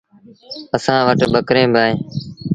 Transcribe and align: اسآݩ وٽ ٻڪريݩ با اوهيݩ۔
اسآݩ 0.75 1.05
وٽ 1.07 1.19
ٻڪريݩ 1.33 1.71
با 1.73 1.83
اوهيݩ۔ 1.85 1.99